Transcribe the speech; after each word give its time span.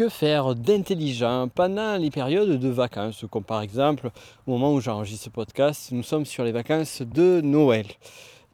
que 0.00 0.08
faire 0.08 0.54
d'intelligent 0.54 1.48
pendant 1.54 1.98
les 1.98 2.08
périodes 2.08 2.58
de 2.58 2.68
vacances, 2.70 3.26
comme 3.30 3.44
par 3.44 3.60
exemple 3.60 4.10
au 4.46 4.52
moment 4.52 4.72
où 4.72 4.80
j'enregistre 4.80 5.24
ce 5.24 5.28
podcast, 5.28 5.92
nous 5.92 6.02
sommes 6.02 6.24
sur 6.24 6.42
les 6.42 6.52
vacances 6.52 7.02
de 7.02 7.42
Noël. 7.42 7.84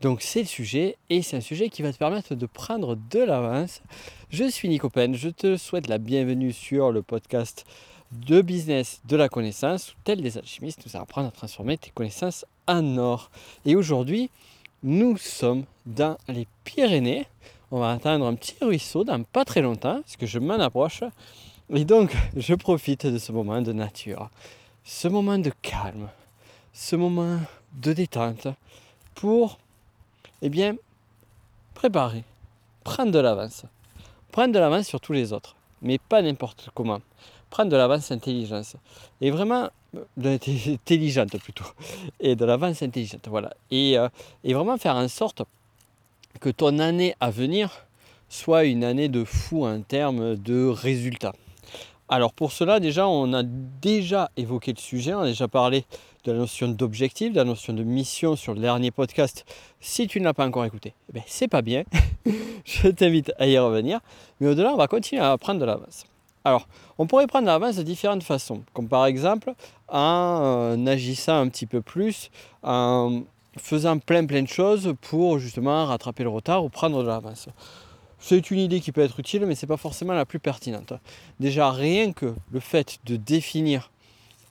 Donc 0.01 0.23
c'est 0.23 0.41
le 0.41 0.47
sujet 0.47 0.97
et 1.09 1.23
c'est 1.23 1.37
un 1.37 1.41
sujet 1.41 1.69
qui 1.69 1.83
va 1.83 1.93
te 1.93 1.99
permettre 1.99 2.35
de 2.35 2.47
prendre 2.47 2.99
de 3.13 3.21
l'avance. 3.21 3.81
Je 4.29 4.43
suis 4.51 4.69
Nico 4.69 4.91
Pen, 4.91 5.15
je 5.15 5.29
te 5.29 5.57
souhaite 5.57 5.87
la 5.87 5.99
bienvenue 5.99 6.53
sur 6.53 6.91
le 6.91 7.03
podcast 7.03 7.65
de 8.11 8.41
business 8.41 9.01
de 9.05 9.15
la 9.15 9.29
connaissance, 9.29 9.95
tel 10.03 10.23
des 10.23 10.39
alchimistes, 10.39 10.85
nous 10.85 10.97
allons 10.97 11.05
apprendre 11.05 11.29
à 11.29 11.31
transformer 11.31 11.79
tes 11.79 11.91
connaissances 11.91 12.45
en 12.67 12.99
or. 12.99 13.31
Et 13.65 13.77
aujourd'hui, 13.77 14.31
nous 14.83 15.17
sommes 15.17 15.63
dans 15.87 16.19
les 16.27 16.49
Pyrénées. 16.65 17.29
On 17.71 17.81
va 17.81 17.91
atteindre 17.91 18.27
un 18.27 18.35
petit 18.35 18.57
ruisseau 18.61 19.05
dans 19.05 19.23
pas 19.23 19.45
très 19.45 19.61
longtemps, 19.61 20.01
parce 20.01 20.17
que 20.17 20.27
je 20.27 20.39
m'en 20.39 20.55
approche. 20.55 21.03
Et 21.71 21.85
donc, 21.85 22.15
je 22.37 22.55
profite 22.55 23.07
de 23.07 23.19
ce 23.19 23.33
moment 23.33 23.61
de 23.61 23.73
nature, 23.73 24.31
ce 24.85 25.09
moment 25.09 25.39
de 25.39 25.51
calme, 25.63 26.09
ce 26.73 26.97
moment 26.97 27.39
de 27.75 27.93
détente 27.93 28.49
pour, 29.15 29.59
eh 30.43 30.49
bien, 30.49 30.77
préparer, 31.75 32.25
prendre 32.85 33.11
de 33.11 33.19
l'avance. 33.19 33.65
Prendre 34.31 34.53
de 34.53 34.59
l'avance 34.59 34.87
sur 34.87 35.01
tous 35.01 35.13
les 35.13 35.33
autres, 35.33 35.57
mais 35.83 35.99
pas 35.99 36.23
n'importe 36.23 36.71
comment 36.75 37.01
prendre 37.51 37.71
de 37.71 37.77
l'avance 37.77 38.11
intelligence. 38.11 38.77
Et 39.21 39.31
vraiment, 39.31 39.71
intelligente 40.23 41.39
plutôt. 41.39 41.65
Et 42.21 42.37
de 42.37 42.45
l'avance 42.45 42.83
intelligente, 42.83 43.27
voilà. 43.29 43.55
Et, 43.71 43.99
euh, 43.99 44.09
et 44.45 44.55
vraiment 44.55 44.77
faire 44.77 44.97
en 44.97 45.09
sorte 45.09 45.43
que 46.39 46.51
ton 46.51 46.79
année 46.79 47.15
à 47.21 47.31
venir 47.31 47.87
soit 48.29 48.65
une 48.65 48.85
année 48.85 49.09
de 49.09 49.25
fou 49.25 49.67
en 49.67 49.81
termes 49.83 50.37
de 50.37 50.67
résultats. 50.67 51.35
Alors 52.09 52.33
pour 52.33 52.53
cela, 52.53 52.79
déjà, 52.81 53.09
on 53.09 53.33
a 53.33 53.43
déjà 53.43 54.31
évoqué 54.37 54.73
le 54.73 54.79
sujet, 54.79 55.15
on 55.15 55.21
a 55.21 55.27
déjà 55.27 55.49
parlé 55.49 55.85
de 56.25 56.33
la 56.33 56.39
notion 56.39 56.69
d'objectif, 56.69 57.33
de 57.33 57.37
la 57.37 57.45
notion 57.45 57.73
de 57.73 57.83
mission 57.83 58.37
sur 58.37 58.55
le 58.55 58.61
dernier 58.61 58.91
podcast. 58.91 59.45
Si 59.81 60.07
tu 60.07 60.21
ne 60.21 60.25
l'as 60.25 60.35
pas 60.35 60.47
encore 60.47 60.65
écouté, 60.65 60.95
eh 61.09 61.13
ben, 61.13 61.23
c'est 61.27 61.49
pas 61.49 61.63
bien. 61.63 61.85
Je 62.65 62.89
t'invite 62.89 63.33
à 63.39 63.47
y 63.47 63.59
revenir. 63.59 64.01
Mais 64.41 64.49
au-delà, 64.49 64.73
on 64.73 64.77
va 64.77 64.89
continuer 64.89 65.23
à 65.23 65.37
prendre 65.39 65.61
de 65.61 65.65
l'avance. 65.65 66.05
Alors, 66.45 66.69
on 66.99 67.09
pourrait 67.09 67.27
prendre 67.27 67.47
l'avance 67.47 67.75
de 67.75 67.83
différentes 67.83 68.23
façons, 68.23 68.63
comme 68.73 68.89
par 68.89 69.07
exemple 69.07 69.53
en 69.89 70.39
euh, 70.43 70.87
agissant 70.87 71.41
un 71.41 71.49
petit 71.49 71.67
peu 71.67 71.81
plus, 71.81 72.31
en 72.63 73.23
faisant 73.57 73.99
plein 73.99 74.25
plein 74.27 74.43
de 74.43 74.49
choses 74.49 74.95
pour 75.01 75.39
justement 75.39 75.87
rattraper 75.87 76.23
le 76.23 76.29
retard 76.31 76.65
ou 76.65 76.69
prendre 76.69 77.03
de 77.03 77.09
l'avance. 77.09 77.49
C'est 78.19 78.51
une 78.51 78.59
idée 78.59 78.81
qui 78.81 78.93
peut 78.93 79.03
être 79.03 79.21
utile, 79.21 79.45
mais 79.47 79.55
ce 79.55 79.65
n'est 79.65 79.69
pas 79.69 79.77
forcément 79.77 80.15
la 80.15 80.25
plus 80.25 80.39
pertinente. 80.39 80.95
Déjà, 81.39 81.71
rien 81.71 82.13
que 82.13 82.35
le 82.51 82.61
fait 82.61 82.99
de 83.05 83.17
définir 83.17 83.91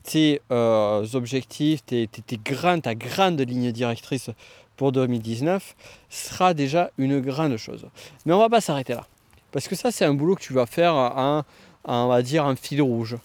tes 0.03 0.41
euh, 0.51 1.05
objectifs, 1.13 1.83
tes, 1.83 2.07
ta 2.07 2.95
grande 2.95 3.41
ligne 3.41 3.71
directrice 3.71 4.29
pour 4.77 4.91
2019 4.91 5.75
sera 6.09 6.53
déjà 6.53 6.91
une 6.97 7.19
grande 7.21 7.57
chose. 7.57 7.87
Mais 8.25 8.33
on 8.33 8.37
ne 8.37 8.43
va 8.43 8.49
pas 8.49 8.61
s'arrêter 8.61 8.93
là. 8.93 9.07
Parce 9.51 9.67
que 9.67 9.75
ça, 9.75 9.91
c'est 9.91 10.05
un 10.05 10.13
boulot 10.13 10.35
que 10.35 10.41
tu 10.41 10.53
vas 10.53 10.67
faire 10.67 10.93
en 10.93 11.43
on 11.85 12.07
va 12.07 12.21
dire, 12.21 12.45
un 12.45 12.55
fil 12.55 12.81
rouge 12.81 13.17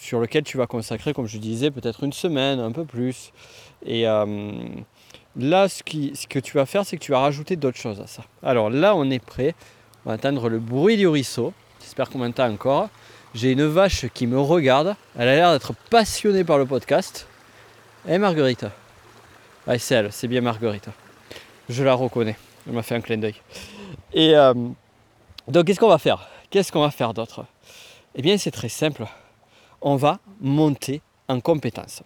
sur 0.00 0.20
lequel 0.20 0.42
tu 0.42 0.56
vas 0.56 0.66
consacrer, 0.66 1.12
comme 1.12 1.26
je 1.26 1.38
disais, 1.38 1.70
peut-être 1.70 2.04
une 2.04 2.12
semaine, 2.12 2.58
un 2.58 2.72
peu 2.72 2.84
plus. 2.84 3.32
Et 3.86 4.08
euh, 4.08 4.26
là, 5.38 5.68
ce, 5.68 5.82
que 5.82 6.38
tu 6.38 6.56
vas 6.56 6.66
faire, 6.66 6.84
c'est 6.84 6.96
que 6.96 7.02
tu 7.02 7.12
vas 7.12 7.20
rajouter 7.20 7.56
d'autres 7.56 7.78
choses 7.78 8.00
à 8.00 8.06
ça. 8.06 8.22
Alors 8.42 8.70
là, 8.70 8.94
on 8.94 9.08
est 9.10 9.24
prêt. 9.24 9.54
On 10.04 10.10
va 10.10 10.16
entendre 10.16 10.48
le 10.48 10.58
bruit 10.58 10.96
du 10.96 11.06
ruisseau. 11.06 11.52
J'espère 11.80 12.10
qu'on 12.10 12.18
m'entend 12.18 12.50
encore. 12.50 12.88
J'ai 13.34 13.52
une 13.52 13.64
vache 13.64 14.06
qui 14.12 14.26
me 14.26 14.38
regarde. 14.38 14.96
Elle 15.18 15.28
a 15.28 15.34
l'air 15.34 15.52
d'être 15.52 15.72
passionnée 15.90 16.44
par 16.44 16.58
le 16.58 16.66
podcast. 16.66 17.26
Et 18.08 18.18
Marguerite 18.18 18.66
ah, 19.70 19.78
c'est 19.78 19.96
elle, 19.96 20.10
c'est 20.12 20.28
bien 20.28 20.40
Marguerite. 20.40 20.88
Je 21.68 21.84
la 21.84 21.92
reconnais. 21.92 22.38
Elle 22.66 22.72
m'a 22.72 22.82
fait 22.82 22.94
un 22.94 23.02
clin 23.02 23.18
d'œil. 23.18 23.34
Et 24.14 24.34
euh, 24.34 24.54
donc, 25.46 25.66
qu'est-ce 25.66 25.78
qu'on 25.78 25.90
va 25.90 25.98
faire? 25.98 26.26
Qu'est-ce 26.48 26.72
qu'on 26.72 26.80
va 26.80 26.90
faire 26.90 27.12
d'autre? 27.12 27.44
Eh 28.14 28.22
bien, 28.22 28.38
c'est 28.38 28.50
très 28.50 28.70
simple. 28.70 29.04
On 29.82 29.96
va 29.96 30.20
monter 30.40 31.02
en 31.28 31.40
compétence. 31.40 32.02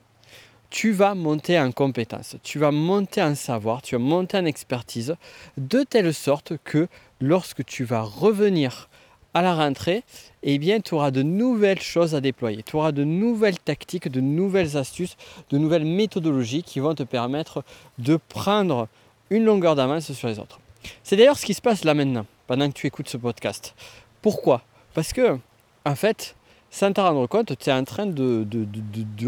Tu 0.72 0.90
vas 0.90 1.14
monter 1.14 1.60
en 1.60 1.70
compétence, 1.70 2.36
tu 2.42 2.58
vas 2.58 2.70
monter 2.70 3.22
en 3.22 3.34
savoir, 3.34 3.82
tu 3.82 3.94
vas 3.94 4.00
monter 4.00 4.38
en 4.38 4.46
expertise, 4.46 5.16
de 5.58 5.82
telle 5.82 6.14
sorte 6.14 6.54
que 6.64 6.88
lorsque 7.20 7.62
tu 7.66 7.84
vas 7.84 8.00
revenir 8.00 8.88
à 9.34 9.42
la 9.42 9.54
rentrée, 9.54 10.02
eh 10.42 10.56
bien, 10.56 10.80
tu 10.80 10.94
auras 10.94 11.10
de 11.10 11.22
nouvelles 11.22 11.82
choses 11.82 12.14
à 12.14 12.22
déployer. 12.22 12.62
Tu 12.62 12.74
auras 12.74 12.90
de 12.90 13.04
nouvelles 13.04 13.58
tactiques, 13.58 14.08
de 14.08 14.22
nouvelles 14.22 14.78
astuces, 14.78 15.18
de 15.50 15.58
nouvelles 15.58 15.84
méthodologies 15.84 16.62
qui 16.62 16.80
vont 16.80 16.94
te 16.94 17.02
permettre 17.02 17.64
de 17.98 18.16
prendre 18.16 18.88
une 19.28 19.44
longueur 19.44 19.74
d'avance 19.74 20.10
sur 20.12 20.28
les 20.28 20.38
autres. 20.38 20.58
C'est 21.02 21.16
d'ailleurs 21.16 21.38
ce 21.38 21.44
qui 21.44 21.52
se 21.52 21.60
passe 21.60 21.84
là 21.84 21.92
maintenant, 21.92 22.24
pendant 22.46 22.66
que 22.68 22.74
tu 22.74 22.86
écoutes 22.86 23.10
ce 23.10 23.18
podcast. 23.18 23.74
Pourquoi? 24.22 24.62
Parce 24.94 25.12
que 25.12 25.36
en 25.84 25.94
fait, 25.96 26.34
sans 26.72 26.90
t'en 26.90 27.04
rendre 27.04 27.26
compte, 27.26 27.56
tu 27.58 27.68
es 27.68 27.72
en 27.72 27.84
train 27.84 28.06
de, 28.06 28.46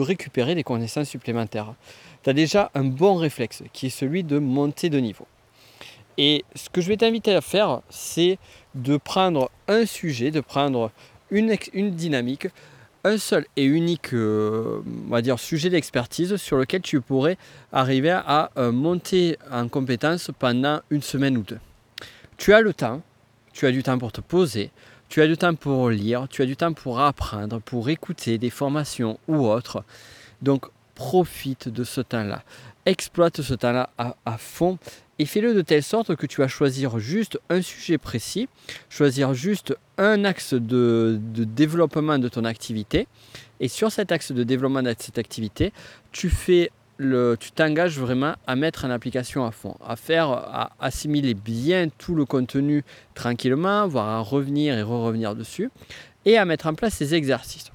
récupérer 0.01 0.55
des 0.55 0.65
connaissances 0.65 1.11
supplémentaires. 1.11 1.75
Tu 2.23 2.31
as 2.31 2.33
déjà 2.33 2.71
un 2.75 2.85
bon 2.85 3.17
réflexe 3.17 3.63
qui 3.75 3.87
est 3.87 3.91
celui 3.91 4.25
de 4.25 4.39
monter 4.39 4.89
de 4.89 4.99
niveau. 4.99 5.27
Et 6.17 6.43
ce 6.55 6.71
que 6.71 6.81
je 6.81 6.89
vais 6.89 6.97
t'inviter 6.97 7.35
à 7.35 7.43
faire, 7.43 7.83
c'est 7.91 8.39
de 8.75 8.97
prendre 8.97 9.51
un 9.69 9.85
sujet, 9.85 10.31
de 10.31 10.41
prendre 10.41 10.91
une, 11.31 11.55
dynamique, 11.91 12.49
un 13.05 13.19
seul 13.19 13.45
et 13.57 13.65
unique 13.65 14.15
euh, 14.15 14.81
on 15.07 15.11
va 15.11 15.21
dire, 15.21 15.39
sujet 15.39 15.69
d'expertise 15.69 16.37
sur 16.37 16.57
lequel 16.57 16.81
tu 16.81 17.03
pourrais 17.03 17.37
arriver 17.73 18.11
à 18.11 18.53
euh, 18.57 18.73
monter 18.73 19.37
en 19.53 19.69
compétence 19.69 20.31
pendant 20.39 20.81
une 20.89 21.03
semaine 21.03 21.37
ou 21.37 21.43
deux. 21.43 21.61
Tu 22.39 22.55
as 22.55 22.63
le 22.63 22.73
temps, 22.73 23.03
tu 23.53 23.67
as 23.67 23.71
du 23.71 23.83
temps 23.83 23.99
pour 23.99 24.13
te 24.13 24.23
poser, 24.23 24.71
tu 25.15 25.23
as 25.23 25.29
du 25.29 25.37
temps 25.37 25.55
pour 25.55 25.91
lire, 25.91 26.27
tu 26.29 26.43
as 26.43 26.45
du 26.45 26.57
temps 26.57 26.73
pour 26.73 26.99
apprendre, 26.99 27.61
pour 27.61 27.89
écouter 27.89 28.37
des 28.37 28.51
formations 28.51 29.21
ou 29.29 29.47
autres. 29.47 29.85
Donc 30.43 30.67
profite 30.97 31.69
de 31.69 31.85
ce 31.85 32.01
temps-là. 32.01 32.43
Exploite 32.85 33.41
ce 33.41 33.55
temps-là 33.55 33.91
à, 33.97 34.39
fond 34.39 34.77
et 35.21 35.25
fais-le 35.25 35.55
de 35.55 35.61
telle 35.61 35.85
sorte 35.85 36.17
que 36.17 36.27
tu 36.27 36.41
vas 36.41 36.49
choisir 36.49 36.99
juste 36.99 37.39
un 37.49 37.63
sujet 37.63 37.97
précis, 37.97 38.49
choisir 38.91 39.35
juste 39.35 39.77
un 39.99 40.25
axe 40.25 40.53
de, 40.53 41.21
de 41.21 41.45
développement 41.45 42.19
de 42.19 42.29
ton 42.29 42.45
activité. 42.45 43.07
Et 43.61 43.69
sur 43.69 43.93
cet 43.93 44.11
axe 44.11 44.33
de 44.33 44.43
développement 44.43 44.83
de 44.83 44.93
cette 44.99 45.19
activité, 45.19 45.73
tu 46.11 46.29
fais 46.29 46.73
tu 46.99 47.53
t'engages 47.53 47.99
vraiment 47.99 48.35
à 48.47 48.57
mettre 48.57 48.85
en 48.85 48.91
application 48.91 49.45
à 49.45 49.51
fond, 49.51 49.77
à 49.87 49.97
faire, 49.97 50.31
à 50.31 50.71
assimiler 50.81 51.35
bien 51.35 51.89
tout 51.89 52.15
le 52.15 52.25
contenu 52.25 52.85
tranquillement, 53.15 53.87
voire 53.89 54.09
à 54.09 54.21
revenir 54.21 54.77
et 54.79 54.83
re-revenir 54.83 55.35
dessus, 55.35 55.71
et 56.25 56.39
à 56.39 56.45
mettre 56.45 56.67
en 56.67 56.75
place 56.75 56.95
ces 56.95 57.15
exercices. 57.15 57.71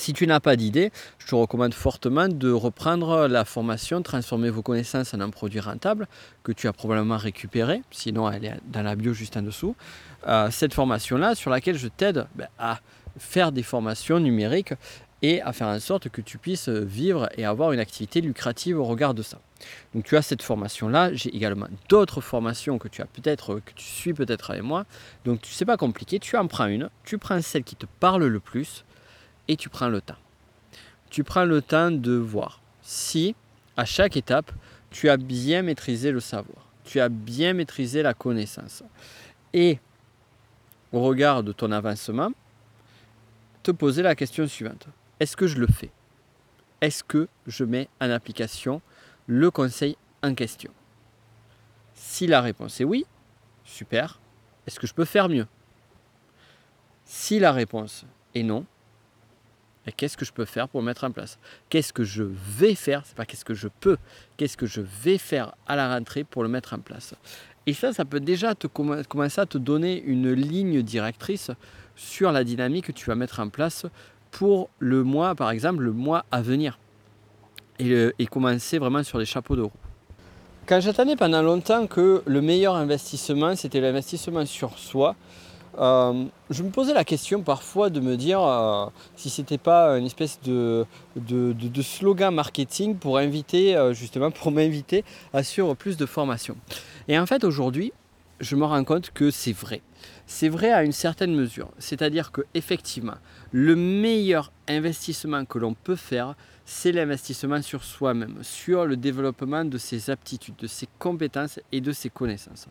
Si 0.00 0.14
tu 0.14 0.26
n'as 0.26 0.40
pas 0.40 0.56
d'idée, 0.56 0.92
je 1.18 1.26
te 1.26 1.34
recommande 1.34 1.74
fortement 1.74 2.26
de 2.26 2.50
reprendre 2.50 3.26
la 3.26 3.44
formation 3.44 4.00
Transformer 4.00 4.48
vos 4.48 4.62
connaissances 4.62 5.12
en 5.12 5.20
un 5.20 5.28
produit 5.28 5.60
rentable 5.60 6.08
que 6.42 6.52
tu 6.52 6.68
as 6.68 6.72
probablement 6.72 7.18
récupéré, 7.18 7.82
sinon 7.90 8.30
elle 8.30 8.46
est 8.46 8.60
dans 8.64 8.82
la 8.82 8.96
bio 8.96 9.12
juste 9.12 9.36
en 9.36 9.42
dessous. 9.42 9.76
Euh, 10.26 10.50
cette 10.50 10.72
formation-là 10.72 11.34
sur 11.34 11.50
laquelle 11.50 11.76
je 11.76 11.88
t'aide 11.88 12.26
ben, 12.34 12.48
à 12.58 12.80
faire 13.18 13.52
des 13.52 13.62
formations 13.62 14.20
numériques 14.20 14.72
et 15.22 15.42
à 15.42 15.52
faire 15.52 15.68
en 15.68 15.80
sorte 15.80 16.08
que 16.08 16.20
tu 16.20 16.38
puisses 16.38 16.68
vivre 16.68 17.28
et 17.36 17.44
avoir 17.44 17.72
une 17.72 17.80
activité 17.80 18.20
lucrative 18.20 18.78
au 18.78 18.84
regard 18.84 19.14
de 19.14 19.22
ça. 19.22 19.38
Donc 19.94 20.04
tu 20.04 20.16
as 20.16 20.22
cette 20.22 20.42
formation-là, 20.42 21.12
j'ai 21.12 21.34
également 21.34 21.68
d'autres 21.88 22.20
formations 22.20 22.78
que 22.78 22.88
tu 22.88 23.02
as 23.02 23.06
peut-être, 23.06 23.56
que 23.56 23.72
tu 23.74 23.84
suis 23.84 24.14
peut-être 24.14 24.50
avec 24.50 24.62
moi. 24.62 24.86
Donc 25.24 25.40
sais 25.44 25.64
pas 25.64 25.76
compliqué, 25.76 26.18
tu 26.18 26.36
en 26.36 26.46
prends 26.46 26.66
une, 26.66 26.88
tu 27.04 27.18
prends 27.18 27.40
celle 27.42 27.64
qui 27.64 27.76
te 27.76 27.86
parle 28.00 28.24
le 28.24 28.40
plus 28.40 28.84
et 29.48 29.56
tu 29.56 29.68
prends 29.68 29.88
le 29.88 30.00
temps. 30.00 30.16
Tu 31.10 31.24
prends 31.24 31.44
le 31.44 31.60
temps 31.60 31.90
de 31.90 32.12
voir 32.12 32.62
si 32.82 33.34
à 33.76 33.84
chaque 33.84 34.16
étape 34.16 34.52
tu 34.90 35.08
as 35.10 35.16
bien 35.16 35.62
maîtrisé 35.62 36.10
le 36.10 36.20
savoir, 36.20 36.66
tu 36.84 37.00
as 37.00 37.08
bien 37.08 37.52
maîtrisé 37.52 38.02
la 38.02 38.14
connaissance. 38.14 38.82
Et 39.52 39.78
au 40.92 41.02
regard 41.02 41.42
de 41.42 41.52
ton 41.52 41.70
avancement, 41.72 42.30
te 43.62 43.70
poser 43.70 44.02
la 44.02 44.14
question 44.14 44.46
suivante. 44.46 44.86
Est-ce 45.20 45.36
que 45.36 45.46
je 45.46 45.58
le 45.58 45.66
fais? 45.66 45.90
Est-ce 46.80 47.04
que 47.04 47.28
je 47.46 47.64
mets 47.64 47.88
en 48.00 48.10
application 48.10 48.80
le 49.26 49.50
conseil 49.50 49.96
en 50.22 50.34
question? 50.34 50.72
Si 51.94 52.26
la 52.26 52.40
réponse 52.40 52.80
est 52.80 52.84
oui, 52.84 53.04
super. 53.62 54.18
Est-ce 54.66 54.80
que 54.80 54.86
je 54.86 54.94
peux 54.94 55.04
faire 55.04 55.28
mieux? 55.28 55.46
Si 57.04 57.38
la 57.38 57.52
réponse 57.52 58.06
est 58.34 58.42
non, 58.42 58.64
qu'est-ce 59.96 60.16
que 60.16 60.24
je 60.24 60.32
peux 60.32 60.44
faire 60.46 60.68
pour 60.68 60.82
mettre 60.82 61.04
en 61.04 61.10
place? 61.10 61.38
Qu'est-ce 61.68 61.92
que 61.92 62.04
je 62.04 62.22
vais 62.22 62.74
faire? 62.74 63.04
C'est 63.04 63.16
pas 63.16 63.26
qu'est-ce 63.26 63.44
que 63.44 63.54
je 63.54 63.68
peux, 63.68 63.98
qu'est-ce 64.36 64.56
que 64.56 64.66
je 64.66 64.80
vais 64.80 65.18
faire 65.18 65.54
à 65.66 65.76
la 65.76 65.94
rentrée 65.94 66.24
pour 66.24 66.42
le 66.42 66.48
mettre 66.48 66.72
en 66.72 66.78
place? 66.78 67.14
Et 67.66 67.74
ça, 67.74 67.92
ça 67.92 68.06
peut 68.06 68.20
déjà 68.20 68.54
te 68.54 68.66
commencer 68.66 69.40
à 69.40 69.46
te 69.46 69.58
donner 69.58 70.02
une 70.02 70.32
ligne 70.32 70.82
directrice 70.82 71.50
sur 71.94 72.32
la 72.32 72.44
dynamique 72.44 72.86
que 72.86 72.92
tu 72.92 73.04
vas 73.06 73.16
mettre 73.16 73.40
en 73.40 73.50
place 73.50 73.84
pour 74.30 74.68
le 74.78 75.02
mois, 75.04 75.34
par 75.34 75.50
exemple, 75.50 75.82
le 75.82 75.92
mois 75.92 76.24
à 76.30 76.42
venir. 76.42 76.78
Et, 77.78 78.26
commencer 78.26 78.78
vraiment 78.78 79.02
sur 79.02 79.18
des 79.18 79.24
chapeaux 79.24 79.56
de 79.56 79.62
roue. 79.62 79.72
Quand 80.66 80.80
j'attendais 80.80 81.16
pendant 81.16 81.40
longtemps 81.40 81.86
que 81.86 82.22
le 82.26 82.42
meilleur 82.42 82.74
investissement, 82.74 83.56
c'était 83.56 83.80
l'investissement 83.80 84.44
sur 84.44 84.78
soi, 84.78 85.16
euh, 85.78 86.24
je 86.50 86.62
me 86.62 86.70
posais 86.70 86.92
la 86.92 87.04
question 87.04 87.42
parfois 87.42 87.90
de 87.90 88.00
me 88.00 88.16
dire 88.16 88.42
euh, 88.42 88.86
si 89.16 89.30
c'était 89.30 89.58
pas 89.58 89.98
une 89.98 90.06
espèce 90.06 90.40
de, 90.42 90.84
de, 91.16 91.82
slogan 91.82 92.34
marketing 92.34 92.96
pour 92.96 93.18
inviter, 93.18 93.76
euh, 93.76 93.94
justement, 93.94 94.30
pour 94.30 94.50
m'inviter 94.50 95.04
à 95.32 95.42
suivre 95.42 95.74
plus 95.74 95.96
de 95.96 96.06
formations. 96.06 96.56
Et 97.08 97.18
en 97.18 97.26
fait, 97.26 97.44
aujourd'hui, 97.44 97.92
je 98.40 98.56
me 98.56 98.64
rends 98.64 98.84
compte 98.84 99.10
que 99.10 99.30
c'est 99.30 99.52
vrai. 99.52 99.82
C'est 100.26 100.48
vrai 100.48 100.72
à 100.72 100.82
une 100.82 100.92
certaine 100.92 101.34
mesure. 101.34 101.70
C'est-à-dire 101.78 102.32
que 102.32 102.42
effectivement, 102.54 103.16
le 103.52 103.76
meilleur 103.76 104.52
investissement 104.68 105.44
que 105.44 105.58
l'on 105.58 105.74
peut 105.74 105.96
faire, 105.96 106.34
c'est 106.64 106.92
l'investissement 106.92 107.62
sur 107.62 107.84
soi-même, 107.84 108.38
sur 108.42 108.86
le 108.86 108.96
développement 108.96 109.64
de 109.64 109.78
ses 109.78 110.10
aptitudes, 110.10 110.56
de 110.56 110.66
ses 110.66 110.88
compétences 110.98 111.60
et 111.72 111.80
de 111.80 111.92
ses 111.92 112.10
connaissances. 112.10 112.66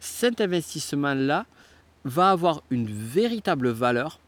Cet 0.00 0.40
investissement-là, 0.40 1.46
va 2.04 2.30
avoir 2.30 2.62
une 2.70 2.86
véritable 2.86 3.70
valeur 3.70 4.20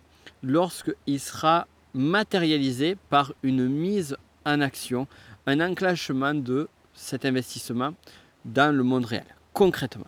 lorsqu'il 0.42 1.20
sera 1.20 1.66
matérialisé 1.94 2.96
par 3.10 3.32
une 3.42 3.68
mise 3.68 4.16
en 4.44 4.60
action, 4.60 5.06
un 5.46 5.60
enclenchement 5.60 6.34
de 6.34 6.68
cet 6.94 7.24
investissement 7.24 7.94
dans 8.44 8.74
le 8.74 8.82
monde 8.82 9.04
réel, 9.04 9.26
concrètement. 9.52 10.06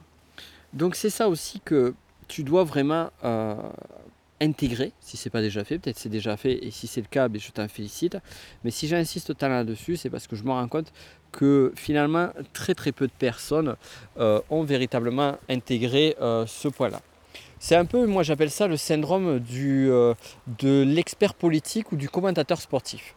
Donc 0.72 0.94
c'est 0.94 1.10
ça 1.10 1.28
aussi 1.28 1.60
que 1.60 1.94
tu 2.28 2.42
dois 2.42 2.64
vraiment 2.64 3.10
euh, 3.24 3.54
intégrer, 4.40 4.92
si 5.00 5.16
ce 5.16 5.28
n'est 5.28 5.30
pas 5.30 5.40
déjà 5.40 5.64
fait, 5.64 5.78
peut-être 5.78 5.98
c'est 5.98 6.08
déjà 6.08 6.36
fait, 6.36 6.64
et 6.64 6.70
si 6.70 6.86
c'est 6.86 7.00
le 7.00 7.06
cas, 7.06 7.28
ben, 7.28 7.40
je 7.40 7.50
t'en 7.50 7.66
félicite. 7.68 8.18
Mais 8.64 8.70
si 8.70 8.86
j'insiste 8.86 9.36
tant 9.36 9.48
là-dessus, 9.48 9.96
c'est 9.96 10.10
parce 10.10 10.26
que 10.26 10.36
je 10.36 10.44
me 10.44 10.50
rends 10.50 10.68
compte 10.68 10.92
que 11.32 11.72
finalement, 11.74 12.30
très 12.52 12.74
très 12.74 12.92
peu 12.92 13.06
de 13.06 13.12
personnes 13.12 13.76
euh, 14.18 14.40
ont 14.50 14.62
véritablement 14.62 15.36
intégré 15.48 16.16
euh, 16.20 16.46
ce 16.46 16.68
point-là. 16.68 17.00
C'est 17.58 17.74
un 17.74 17.84
peu, 17.84 18.06
moi 18.06 18.22
j'appelle 18.22 18.50
ça 18.50 18.68
le 18.68 18.76
syndrome 18.76 19.40
du, 19.40 19.88
de 19.88 20.82
l'expert 20.82 21.34
politique 21.34 21.90
ou 21.90 21.96
du 21.96 22.08
commentateur 22.08 22.60
sportif. 22.60 23.16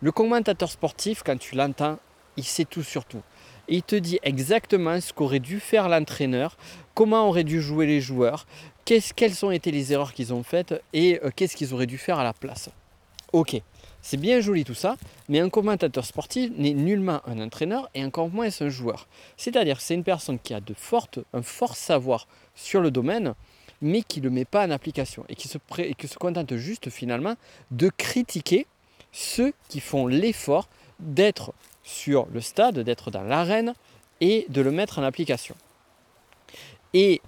Le 0.00 0.12
commentateur 0.12 0.70
sportif, 0.70 1.22
quand 1.24 1.36
tu 1.36 1.56
l'entends, 1.56 1.98
il 2.36 2.44
sait 2.44 2.64
tout 2.64 2.84
sur 2.84 3.04
tout. 3.04 3.22
Il 3.68 3.82
te 3.82 3.96
dit 3.96 4.18
exactement 4.22 5.00
ce 5.00 5.12
qu'aurait 5.12 5.40
dû 5.40 5.60
faire 5.60 5.88
l'entraîneur, 5.88 6.56
comment 6.94 7.28
auraient 7.28 7.44
dû 7.44 7.60
jouer 7.60 7.86
les 7.86 8.00
joueurs, 8.00 8.46
quelles 8.84 9.44
ont 9.44 9.50
été 9.50 9.70
les 9.70 9.92
erreurs 9.92 10.12
qu'ils 10.12 10.32
ont 10.32 10.42
faites 10.42 10.74
et 10.92 11.20
euh, 11.24 11.30
qu'est-ce 11.34 11.56
qu'ils 11.56 11.74
auraient 11.74 11.86
dû 11.86 11.98
faire 11.98 12.18
à 12.18 12.24
la 12.24 12.32
place. 12.32 12.70
Ok, 13.32 13.60
c'est 14.00 14.16
bien 14.16 14.40
joli 14.40 14.64
tout 14.64 14.74
ça, 14.74 14.96
mais 15.28 15.40
un 15.40 15.48
commentateur 15.48 16.04
sportif 16.04 16.52
n'est 16.56 16.74
nullement 16.74 17.20
un 17.26 17.40
entraîneur 17.40 17.90
et 17.94 18.04
encore 18.04 18.28
moins 18.28 18.48
un 18.60 18.68
joueur. 18.68 19.08
C'est-à-dire 19.36 19.80
c'est 19.80 19.94
une 19.94 20.04
personne 20.04 20.38
qui 20.38 20.54
a 20.54 20.60
de 20.60 20.74
fortes, 20.74 21.18
un 21.32 21.42
fort 21.42 21.76
savoir 21.76 22.28
sur 22.54 22.80
le 22.80 22.92
domaine, 22.92 23.34
mais 23.82 24.02
qui 24.02 24.20
ne 24.20 24.26
le 24.26 24.30
met 24.30 24.44
pas 24.44 24.66
en 24.66 24.70
application 24.70 25.24
et 25.28 25.34
qui 25.34 25.48
se 25.48 26.18
contente 26.18 26.56
juste 26.56 26.88
finalement 26.88 27.34
de 27.72 27.90
critiquer 27.90 28.66
ceux 29.12 29.52
qui 29.68 29.80
font 29.80 30.06
l'effort 30.06 30.68
d'être 31.00 31.52
sur 31.86 32.26
le 32.32 32.40
stade, 32.40 32.80
d'être 32.80 33.10
dans 33.10 33.22
l'arène 33.22 33.72
et 34.20 34.44
de 34.48 34.60
le 34.60 34.72
mettre 34.72 34.98
en 34.98 35.04
application. 35.04 35.54
Et 36.92 37.22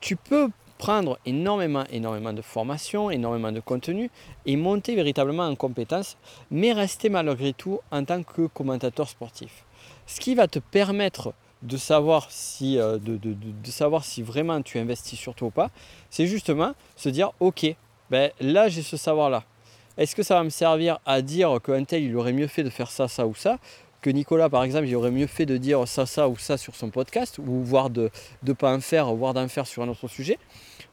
tu 0.00 0.16
peux 0.16 0.48
prendre 0.78 1.18
énormément, 1.24 1.84
énormément 1.90 2.32
de 2.32 2.42
formation, 2.42 3.10
énormément 3.10 3.52
de 3.52 3.60
contenu 3.60 4.10
et 4.46 4.56
monter 4.56 4.94
véritablement 4.94 5.44
en 5.46 5.54
compétences, 5.54 6.16
mais 6.50 6.72
rester 6.72 7.08
malgré 7.08 7.52
tout 7.52 7.80
en 7.90 8.04
tant 8.04 8.22
que 8.22 8.46
commentateur 8.46 9.08
sportif. 9.08 9.64
Ce 10.06 10.20
qui 10.20 10.34
va 10.34 10.48
te 10.48 10.58
permettre 10.58 11.34
de 11.62 11.76
savoir 11.76 12.30
si, 12.30 12.78
euh, 12.78 12.98
de, 12.98 13.70
savoir 13.70 14.04
si 14.04 14.22
vraiment 14.22 14.60
tu 14.62 14.78
investis 14.78 15.18
sur 15.18 15.34
toi 15.34 15.48
ou 15.48 15.50
pas, 15.50 15.70
c'est 16.10 16.26
justement 16.26 16.74
se 16.96 17.08
dire 17.08 17.32
ok, 17.40 17.66
ben 18.10 18.30
là 18.40 18.68
j'ai 18.68 18.82
ce 18.82 18.96
savoir-là. 18.96 19.44
Est-ce 19.96 20.16
que 20.16 20.22
ça 20.22 20.34
va 20.34 20.44
me 20.44 20.50
servir 20.50 20.98
à 21.06 21.22
dire 21.22 21.58
qu'un 21.62 21.84
tel 21.84 22.02
il 22.02 22.16
aurait 22.16 22.32
mieux 22.32 22.46
fait 22.46 22.62
de 22.62 22.70
faire 22.70 22.90
ça, 22.90 23.08
ça 23.08 23.26
ou 23.26 23.34
ça 23.34 23.58
que 24.04 24.10
Nicolas, 24.10 24.50
par 24.50 24.64
exemple, 24.64 24.86
il 24.86 24.94
aurait 24.96 25.10
mieux 25.10 25.26
fait 25.26 25.46
de 25.46 25.56
dire 25.56 25.88
ça, 25.88 26.04
ça 26.04 26.28
ou 26.28 26.36
ça 26.36 26.58
sur 26.58 26.76
son 26.76 26.90
podcast, 26.90 27.38
ou 27.38 27.62
voire 27.62 27.88
de 27.88 28.10
ne 28.42 28.52
pas 28.52 28.70
en 28.70 28.80
faire, 28.80 29.06
voire 29.14 29.32
d'en 29.32 29.48
faire 29.48 29.66
sur 29.66 29.82
un 29.82 29.88
autre 29.88 30.08
sujet? 30.08 30.38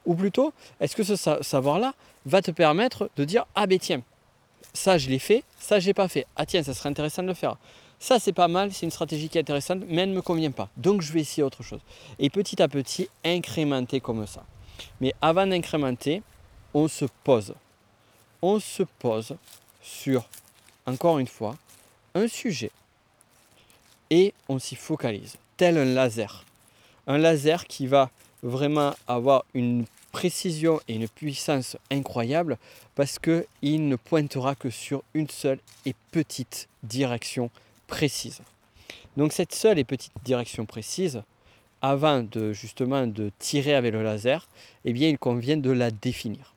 Ou 0.06 0.14
plutôt, 0.14 0.54
est-ce 0.80 0.96
que 0.96 1.02
ce 1.02 1.14
savoir-là 1.42 1.92
va 2.24 2.40
te 2.40 2.50
permettre 2.50 3.10
de 3.16 3.24
dire 3.24 3.44
Ah 3.54 3.66
ben 3.66 3.78
tiens, 3.78 4.02
ça 4.72 4.96
je 4.96 5.10
l'ai 5.10 5.18
fait, 5.18 5.44
ça 5.58 5.78
je 5.78 5.86
l'ai 5.86 5.92
pas 5.92 6.08
fait. 6.08 6.26
Ah 6.36 6.46
tiens, 6.46 6.62
ça 6.62 6.72
serait 6.72 6.88
intéressant 6.88 7.22
de 7.22 7.28
le 7.28 7.34
faire. 7.34 7.58
Ça, 7.98 8.18
c'est 8.18 8.32
pas 8.32 8.48
mal, 8.48 8.72
c'est 8.72 8.86
une 8.86 8.90
stratégie 8.90 9.28
qui 9.28 9.38
est 9.38 9.42
intéressante, 9.42 9.82
mais 9.86 10.02
elle 10.02 10.10
ne 10.10 10.16
me 10.16 10.22
convient 10.22 10.50
pas. 10.50 10.68
Donc, 10.76 11.02
je 11.02 11.12
vais 11.12 11.20
essayer 11.20 11.44
autre 11.44 11.62
chose. 11.62 11.78
Et 12.18 12.30
petit 12.30 12.60
à 12.60 12.66
petit, 12.66 13.08
incrémenter 13.24 14.00
comme 14.00 14.26
ça. 14.26 14.42
Mais 15.00 15.14
avant 15.20 15.46
d'incrémenter, 15.46 16.20
on 16.74 16.88
se 16.88 17.04
pose. 17.22 17.54
On 18.42 18.58
se 18.58 18.82
pose 18.82 19.36
sur, 19.80 20.28
encore 20.86 21.18
une 21.20 21.28
fois, 21.28 21.56
un 22.14 22.26
sujet 22.26 22.72
et 24.10 24.34
on 24.48 24.58
s'y 24.58 24.74
focalise, 24.74 25.36
tel 25.56 25.78
un 25.78 25.84
laser. 25.84 26.44
Un 27.06 27.18
laser 27.18 27.66
qui 27.66 27.86
va 27.86 28.10
vraiment 28.42 28.94
avoir 29.06 29.44
une 29.54 29.86
précision 30.10 30.80
et 30.88 30.96
une 30.96 31.08
puissance 31.08 31.76
incroyable 31.90 32.58
parce 32.94 33.18
qu'il 33.18 33.88
ne 33.88 33.96
pointera 33.96 34.54
que 34.54 34.70
sur 34.70 35.02
une 35.14 35.28
seule 35.30 35.60
et 35.86 35.94
petite 36.10 36.68
direction 36.82 37.48
précise. 37.86 38.40
Donc 39.16 39.32
cette 39.32 39.54
seule 39.54 39.78
et 39.78 39.84
petite 39.84 40.12
direction 40.24 40.66
précise, 40.66 41.22
avant 41.80 42.22
de 42.22 42.52
justement 42.52 43.06
de 43.06 43.30
tirer 43.38 43.74
avec 43.74 43.92
le 43.92 44.02
laser, 44.02 44.48
eh 44.84 44.92
bien 44.92 45.08
il 45.08 45.18
convient 45.18 45.56
de 45.56 45.70
la 45.70 45.90
définir. 45.90 46.54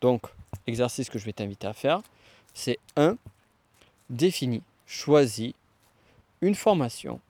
Donc 0.00 0.22
l'exercice 0.66 1.10
que 1.10 1.18
je 1.18 1.24
vais 1.24 1.32
t'inviter 1.32 1.66
à 1.66 1.72
faire, 1.72 2.00
c'est 2.54 2.78
1. 2.96 3.16
Définis, 4.08 4.62
choisis 4.86 5.52
une 6.40 6.54
formation, 6.54 7.20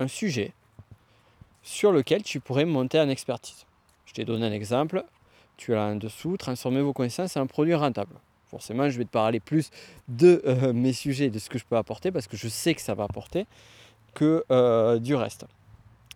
un 0.00 0.08
sujet 0.08 0.52
sur 1.62 1.92
lequel 1.92 2.22
tu 2.22 2.40
pourrais 2.40 2.64
monter 2.64 3.00
en 3.00 3.08
expertise. 3.08 3.64
Je 4.06 4.12
t'ai 4.12 4.24
donné 4.24 4.46
un 4.46 4.52
exemple, 4.52 5.04
tu 5.56 5.74
as 5.74 5.82
en 5.82 5.96
dessous, 5.96 6.36
transformer 6.36 6.82
vos 6.82 6.92
connaissances 6.92 7.36
en 7.36 7.42
un 7.42 7.46
produit 7.46 7.74
rentable 7.74 8.16
forcément, 8.52 8.90
je 8.90 8.98
vais 8.98 9.06
te 9.06 9.10
parler 9.10 9.40
plus 9.40 9.70
de 10.08 10.42
euh, 10.46 10.74
mes 10.74 10.92
sujets, 10.92 11.30
de 11.30 11.38
ce 11.38 11.48
que 11.48 11.58
je 11.58 11.64
peux 11.64 11.76
apporter, 11.76 12.12
parce 12.12 12.26
que 12.26 12.36
je 12.36 12.48
sais 12.48 12.74
que 12.74 12.82
ça 12.82 12.94
va 12.94 13.04
apporter, 13.04 13.46
que 14.14 14.44
euh, 14.50 14.98
du 14.98 15.14
reste. 15.14 15.46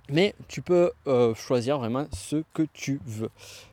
Mais 0.08 0.36
tu 0.46 0.62
peux 0.62 0.92
euh, 1.08 1.34
choisir 1.34 1.78
vraiment 1.78 2.06
ce 2.12 2.44
que 2.54 2.62
tu 2.72 3.00
veux. 3.04 3.30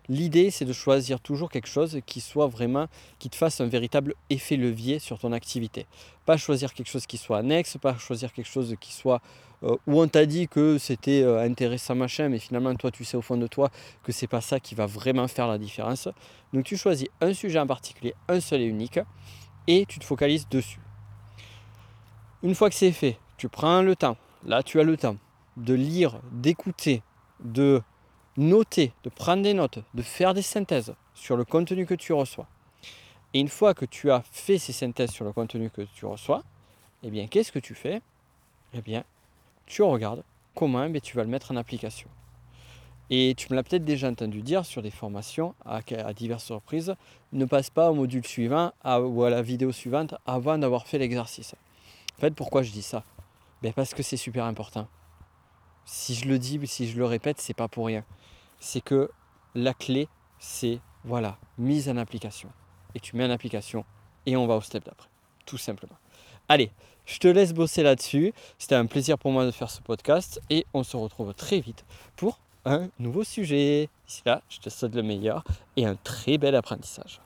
L'idée, 0.09 0.49
c'est 0.49 0.65
de 0.65 0.73
choisir 0.73 1.19
toujours 1.19 1.51
quelque 1.51 1.67
chose 1.67 1.99
qui 2.07 2.21
soit 2.21 2.47
vraiment, 2.47 2.87
qui 3.19 3.29
te 3.29 3.35
fasse 3.35 3.61
un 3.61 3.67
véritable 3.67 4.15
effet 4.31 4.57
levier 4.57 4.97
sur 4.97 5.19
ton 5.19 5.31
activité. 5.31 5.85
Pas 6.25 6.37
choisir 6.37 6.73
quelque 6.73 6.89
chose 6.89 7.05
qui 7.05 7.17
soit 7.17 7.37
annexe, 7.37 7.77
pas 7.77 7.95
choisir 7.97 8.33
quelque 8.33 8.49
chose 8.49 8.75
qui 8.79 8.93
soit 8.93 9.21
euh, 9.63 9.77
où 9.85 10.01
on 10.01 10.07
t'a 10.07 10.25
dit 10.25 10.47
que 10.47 10.77
c'était 10.79 11.21
euh, 11.21 11.41
intéressant 11.41 11.95
machin, 11.95 12.29
mais 12.29 12.39
finalement 12.39 12.73
toi 12.75 12.91
tu 12.91 13.05
sais 13.05 13.15
au 13.15 13.21
fond 13.21 13.37
de 13.37 13.47
toi 13.47 13.69
que 14.03 14.11
c'est 14.11 14.27
pas 14.27 14.41
ça 14.41 14.59
qui 14.59 14.75
va 14.75 14.87
vraiment 14.87 15.27
faire 15.27 15.47
la 15.47 15.57
différence. 15.59 16.09
Donc 16.51 16.65
tu 16.65 16.75
choisis 16.75 17.07
un 17.21 17.33
sujet 17.33 17.59
en 17.59 17.67
particulier, 17.67 18.13
un 18.27 18.39
seul 18.39 18.61
et 18.61 18.65
unique, 18.65 18.99
et 19.67 19.85
tu 19.85 19.99
te 19.99 20.03
focalises 20.03 20.49
dessus. 20.49 20.79
Une 22.41 22.55
fois 22.55 22.69
que 22.69 22.75
c'est 22.75 22.91
fait, 22.91 23.17
tu 23.37 23.47
prends 23.47 23.81
le 23.83 23.95
temps, 23.95 24.17
là 24.45 24.63
tu 24.63 24.79
as 24.81 24.83
le 24.83 24.97
temps 24.97 25.15
de 25.57 25.73
lire, 25.73 26.19
d'écouter, 26.31 27.03
de 27.43 27.81
noter, 28.37 28.93
de 29.03 29.09
prendre 29.09 29.43
des 29.43 29.53
notes, 29.53 29.79
de 29.93 30.01
faire 30.01 30.33
des 30.33 30.41
synthèses 30.41 30.93
sur 31.13 31.37
le 31.37 31.45
contenu 31.45 31.85
que 31.85 31.93
tu 31.93 32.13
reçois. 32.13 32.47
Et 33.33 33.39
une 33.39 33.47
fois 33.47 33.73
que 33.73 33.85
tu 33.85 34.11
as 34.11 34.23
fait 34.31 34.57
ces 34.57 34.73
synthèses 34.73 35.11
sur 35.11 35.25
le 35.25 35.31
contenu 35.31 35.69
que 35.69 35.81
tu 35.81 36.05
reçois, 36.05 36.43
eh 37.03 37.09
bien, 37.09 37.27
qu'est-ce 37.27 37.51
que 37.51 37.59
tu 37.59 37.75
fais? 37.75 38.01
Eh 38.73 38.81
bien, 38.81 39.03
tu 39.65 39.81
regardes 39.81 40.23
comment 40.55 40.83
eh 40.85 41.01
tu 41.01 41.15
vas 41.15 41.23
le 41.23 41.29
mettre 41.29 41.51
en 41.51 41.55
application. 41.55 42.09
Et 43.09 43.33
tu 43.35 43.47
me 43.49 43.55
l'as 43.55 43.63
peut-être 43.63 43.83
déjà 43.83 44.09
entendu 44.09 44.41
dire 44.41 44.65
sur 44.65 44.81
des 44.81 44.91
formations 44.91 45.55
à, 45.65 45.81
diverses 46.13 46.51
reprises, 46.51 46.95
ne 47.31 47.45
passe 47.45 47.69
pas 47.69 47.91
au 47.91 47.93
module 47.93 48.25
suivant 48.25 48.71
ou 48.85 49.23
à 49.23 49.29
la 49.29 49.41
vidéo 49.41 49.71
suivante 49.71 50.15
avant 50.25 50.57
d'avoir 50.57 50.87
fait 50.87 50.97
l'exercice. 50.97 51.55
En 52.17 52.21
fait, 52.21 52.33
pourquoi 52.33 52.63
je 52.63 52.71
dis 52.71 52.81
ça? 52.81 53.03
Ben 53.61 53.73
Parce 53.73 53.93
que 53.93 54.03
c'est 54.03 54.17
super 54.17 54.45
important 54.45 54.87
si 55.85 56.15
je 56.15 56.27
le 56.27 56.39
dis, 56.39 56.59
si 56.65 56.87
je 56.87 56.97
le 56.97 57.05
répète, 57.05 57.39
c'est 57.39 57.53
pas 57.53 57.67
pour 57.67 57.87
rien. 57.87 58.03
C'est 58.59 58.81
que 58.81 59.09
la 59.55 59.73
clé, 59.73 60.07
c'est 60.39 60.79
voilà, 61.03 61.37
mise 61.57 61.89
en 61.89 61.97
application. 61.97 62.49
Et 62.95 62.99
tu 62.99 63.15
mets 63.15 63.25
en 63.25 63.29
application 63.29 63.85
et 64.25 64.37
on 64.37 64.47
va 64.47 64.55
au 64.55 64.61
step 64.61 64.85
d'après. 64.85 65.09
Tout 65.45 65.57
simplement. 65.57 65.97
Allez, 66.47 66.71
je 67.05 67.17
te 67.19 67.27
laisse 67.27 67.53
bosser 67.53 67.83
là-dessus. 67.83 68.33
C'était 68.57 68.75
un 68.75 68.85
plaisir 68.85 69.17
pour 69.17 69.31
moi 69.31 69.45
de 69.45 69.51
faire 69.51 69.69
ce 69.69 69.81
podcast 69.81 70.41
et 70.49 70.65
on 70.73 70.83
se 70.83 70.95
retrouve 70.95 71.33
très 71.33 71.59
vite 71.59 71.85
pour 72.15 72.39
un 72.65 72.89
nouveau 72.99 73.23
sujet. 73.23 73.89
D'ici 74.07 74.21
là, 74.25 74.41
je 74.49 74.59
te 74.59 74.69
souhaite 74.69 74.95
le 74.95 75.03
meilleur 75.03 75.43
et 75.75 75.85
un 75.85 75.95
très 75.95 76.37
bel 76.37 76.55
apprentissage. 76.55 77.22